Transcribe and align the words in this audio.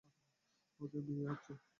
আমাদের 0.79 1.01
বিয়ে 1.07 1.25
হচ্ছে। 1.29 1.53